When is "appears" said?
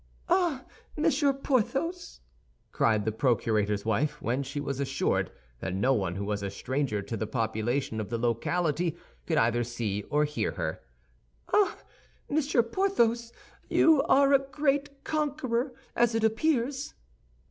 16.23-16.95